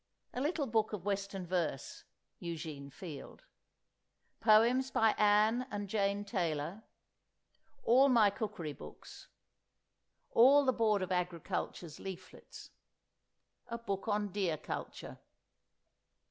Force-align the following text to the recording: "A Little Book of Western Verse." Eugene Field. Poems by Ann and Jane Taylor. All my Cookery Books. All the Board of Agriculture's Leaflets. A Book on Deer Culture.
"A 0.33 0.41
Little 0.41 0.65
Book 0.65 0.93
of 0.93 1.05
Western 1.05 1.45
Verse." 1.45 2.05
Eugene 2.39 2.89
Field. 2.89 3.45
Poems 4.39 4.89
by 4.89 5.11
Ann 5.15 5.67
and 5.69 5.87
Jane 5.87 6.25
Taylor. 6.25 6.81
All 7.83 8.09
my 8.09 8.31
Cookery 8.31 8.73
Books. 8.73 9.27
All 10.31 10.65
the 10.65 10.73
Board 10.73 11.03
of 11.03 11.11
Agriculture's 11.11 11.99
Leaflets. 11.99 12.71
A 13.67 13.77
Book 13.77 14.07
on 14.07 14.29
Deer 14.31 14.57
Culture. 14.57 15.19